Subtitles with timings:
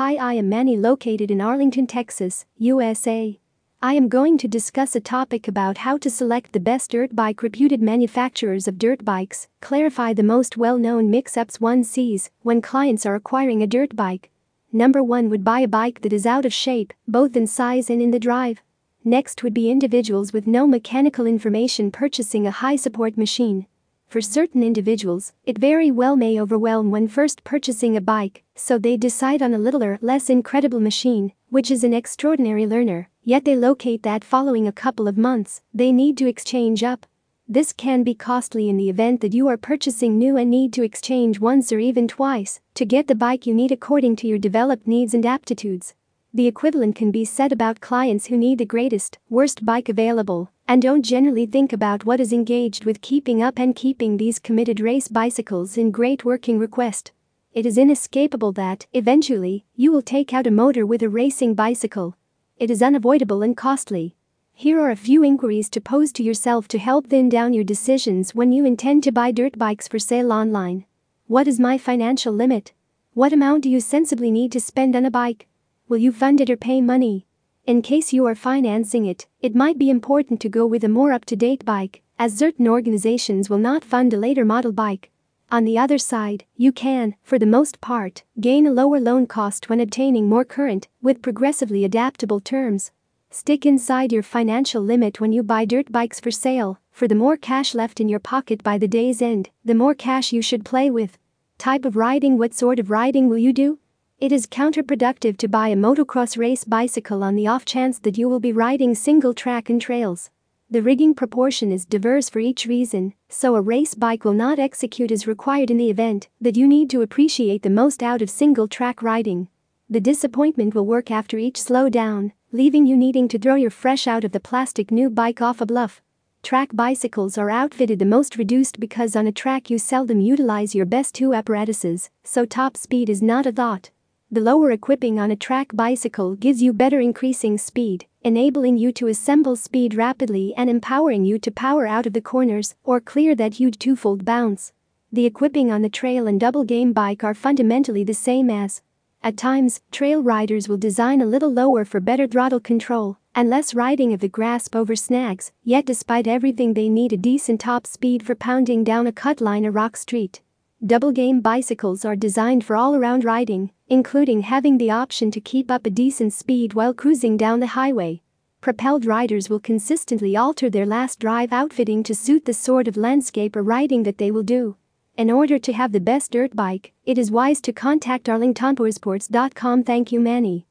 [0.00, 3.38] Hi, I am Manny located in Arlington, Texas, USA.
[3.82, 7.42] I am going to discuss a topic about how to select the best dirt bike
[7.42, 13.14] reputed manufacturers of dirt bikes, clarify the most well-known mix-ups one sees when clients are
[13.14, 14.30] acquiring a dirt bike.
[14.72, 18.00] Number 1 would buy a bike that is out of shape, both in size and
[18.00, 18.62] in the drive.
[19.04, 23.66] Next would be individuals with no mechanical information purchasing a high support machine.
[24.10, 28.96] For certain individuals, it very well may overwhelm when first purchasing a bike, so they
[28.96, 34.02] decide on a littler, less incredible machine, which is an extraordinary learner, yet they locate
[34.02, 37.06] that following a couple of months, they need to exchange up.
[37.46, 40.82] This can be costly in the event that you are purchasing new and need to
[40.82, 44.88] exchange once or even twice to get the bike you need according to your developed
[44.88, 45.94] needs and aptitudes.
[46.34, 50.82] The equivalent can be said about clients who need the greatest, worst bike available and
[50.82, 55.08] don't generally think about what is engaged with keeping up and keeping these committed race
[55.08, 57.10] bicycles in great working request.
[57.52, 62.16] It is inescapable that, eventually, you will take out a motor with a racing bicycle.
[62.56, 64.14] It is unavoidable and costly.
[64.54, 68.32] Here are a few inquiries to pose to yourself to help thin down your decisions
[68.36, 70.84] when you intend to buy dirt bikes for sale online.
[71.26, 72.74] What is my financial limit?
[73.12, 75.48] What amount do you sensibly need to spend on a bike?
[75.88, 77.26] Will you fund it or pay money?
[77.70, 81.12] In case you are financing it, it might be important to go with a more
[81.12, 85.12] up to date bike, as certain organizations will not fund a later model bike.
[85.52, 89.68] On the other side, you can, for the most part, gain a lower loan cost
[89.68, 92.90] when obtaining more current, with progressively adaptable terms.
[93.30, 97.36] Stick inside your financial limit when you buy dirt bikes for sale, for the more
[97.36, 100.90] cash left in your pocket by the day's end, the more cash you should play
[100.90, 101.18] with.
[101.56, 103.78] Type of riding What sort of riding will you do?
[104.20, 108.28] It is counterproductive to buy a motocross race bicycle on the off chance that you
[108.28, 110.28] will be riding single track and trails.
[110.68, 115.10] The rigging proportion is diverse for each reason, so a race bike will not execute
[115.10, 118.68] as required in the event that you need to appreciate the most out of single
[118.68, 119.48] track riding.
[119.88, 124.06] The disappointment will work after each slow down, leaving you needing to throw your fresh
[124.06, 126.02] out of the plastic new bike off a bluff.
[126.42, 130.84] Track bicycles are outfitted the most reduced because on a track you seldom utilize your
[130.84, 133.88] best two apparatuses, so top speed is not a thought.
[134.32, 139.08] The lower equipping on a track bicycle gives you better increasing speed, enabling you to
[139.08, 143.54] assemble speed rapidly and empowering you to power out of the corners or clear that
[143.54, 144.72] huge twofold bounce.
[145.10, 148.82] The equipping on the trail and double game bike are fundamentally the same as.
[149.20, 153.74] At times, trail riders will design a little lower for better throttle control and less
[153.74, 158.24] riding of the grasp over snags, yet despite everything they need a decent top speed
[158.24, 160.40] for pounding down a cut line or rock street.
[160.86, 165.70] Double game bicycles are designed for all around riding, including having the option to keep
[165.70, 168.22] up a decent speed while cruising down the highway.
[168.62, 173.56] Propelled riders will consistently alter their last drive outfitting to suit the sort of landscape
[173.56, 174.74] or riding that they will do.
[175.18, 179.84] In order to have the best dirt bike, it is wise to contact arlingtonpowersports.com.
[179.84, 180.66] Thank you, Manny.